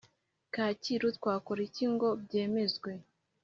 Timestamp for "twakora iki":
1.17-1.85